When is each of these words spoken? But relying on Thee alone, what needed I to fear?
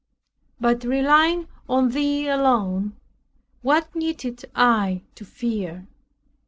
But 0.59 0.83
relying 0.83 1.47
on 1.69 1.89
Thee 1.89 2.27
alone, 2.27 2.97
what 3.61 3.93
needed 3.93 4.43
I 4.55 5.03
to 5.13 5.23
fear? 5.23 5.85